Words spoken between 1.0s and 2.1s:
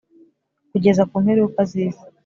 ku mperuka, zisi